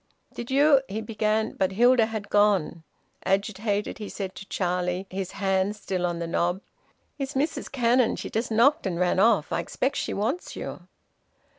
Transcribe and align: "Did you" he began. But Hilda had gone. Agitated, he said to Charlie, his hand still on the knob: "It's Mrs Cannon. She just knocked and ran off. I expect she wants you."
"Did 0.33 0.49
you" 0.49 0.81
he 0.89 0.99
began. 0.99 1.51
But 1.51 1.73
Hilda 1.73 2.07
had 2.07 2.29
gone. 2.31 2.81
Agitated, 3.23 3.99
he 3.99 4.09
said 4.09 4.33
to 4.33 4.47
Charlie, 4.47 5.05
his 5.11 5.33
hand 5.33 5.75
still 5.75 6.07
on 6.07 6.17
the 6.17 6.25
knob: 6.25 6.61
"It's 7.19 7.35
Mrs 7.35 7.71
Cannon. 7.71 8.15
She 8.15 8.31
just 8.31 8.49
knocked 8.51 8.87
and 8.87 8.99
ran 8.99 9.19
off. 9.19 9.51
I 9.51 9.59
expect 9.59 9.97
she 9.97 10.15
wants 10.15 10.55
you." 10.55 10.87